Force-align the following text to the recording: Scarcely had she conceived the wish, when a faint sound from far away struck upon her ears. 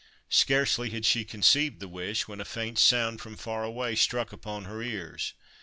Scarcely 0.31 0.89
had 0.89 1.05
she 1.05 1.23
conceived 1.23 1.79
the 1.79 1.87
wish, 1.87 2.27
when 2.27 2.41
a 2.41 2.43
faint 2.43 2.79
sound 2.79 3.21
from 3.21 3.37
far 3.37 3.63
away 3.63 3.93
struck 3.93 4.33
upon 4.33 4.65
her 4.65 4.81
ears. 4.81 5.35